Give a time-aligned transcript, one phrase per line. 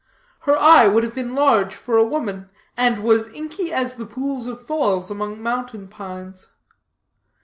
[0.49, 4.47] Her eye would have been large for a woman, and was inky as the pools
[4.47, 6.47] of falls among mountain pines.